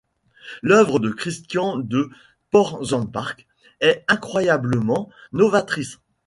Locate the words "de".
0.97-1.11, 1.77-2.09